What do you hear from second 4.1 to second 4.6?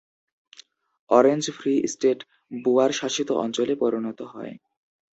হয়।